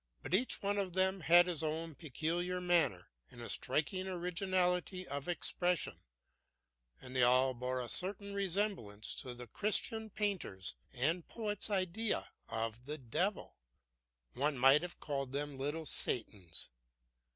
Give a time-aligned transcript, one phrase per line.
[0.23, 5.27] But each one of them had his own peculiar manner and a striking originality of
[5.27, 6.01] expression;
[6.99, 12.85] and they all bore a certain resemblance to the Christian painters' and poets' idea of
[12.85, 13.59] the devil
[14.33, 16.71] one might have called them little Satans.